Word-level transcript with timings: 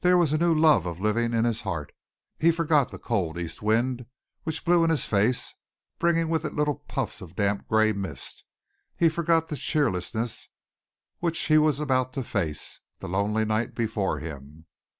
There 0.00 0.18
was 0.18 0.32
a 0.32 0.36
new 0.38 0.52
love 0.52 0.84
of 0.84 0.98
living 0.98 1.32
in 1.32 1.44
his 1.44 1.60
heart. 1.60 1.92
He 2.40 2.50
forgot 2.50 2.90
the 2.90 2.98
cold 2.98 3.38
east 3.38 3.62
wind 3.62 4.04
which 4.42 4.64
blew 4.64 4.82
in 4.82 4.90
his 4.90 5.04
face, 5.06 5.54
bringing 6.00 6.28
with 6.28 6.44
it 6.44 6.56
little 6.56 6.74
puffs 6.88 7.20
of 7.20 7.36
damp 7.36 7.68
grey 7.68 7.92
mist. 7.92 8.42
He 8.96 9.08
forgot 9.08 9.46
the 9.46 9.56
cheerlessness 9.56 10.48
which 11.20 11.38
he 11.42 11.56
was 11.56 11.78
about 11.78 12.12
to 12.14 12.24
face, 12.24 12.80
the 12.98 13.06
lonely 13.08 13.44
night 13.44 13.76
before 13.76 14.18
him. 14.18 14.66